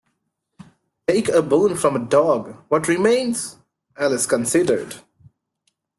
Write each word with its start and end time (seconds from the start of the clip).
‘Take 1.07 1.29
a 1.29 1.43
bone 1.43 1.75
from 1.77 1.95
a 1.95 1.99
dog: 2.03 2.55
what 2.69 2.87
remains?’ 2.87 3.57
Alice 3.95 4.25
considered. 4.25 4.95